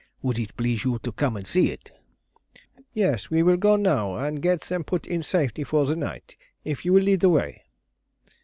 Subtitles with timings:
[0.23, 1.91] Would it please you to come and see it?"
[2.91, 6.83] "Yes, we will go now and get them put in safety for the night, if
[6.83, 7.65] you will lead the way."